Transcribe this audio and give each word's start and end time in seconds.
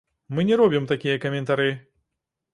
Мы 0.37 0.45
не 0.49 0.57
робім 0.61 0.87
такія 0.93 1.21
каментары. 1.27 1.69